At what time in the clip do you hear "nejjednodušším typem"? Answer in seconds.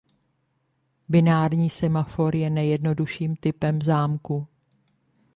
2.49-3.81